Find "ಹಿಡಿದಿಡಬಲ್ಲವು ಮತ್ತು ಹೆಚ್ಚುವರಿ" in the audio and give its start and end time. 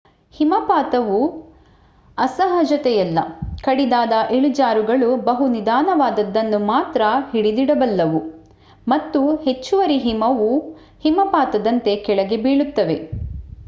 7.31-9.97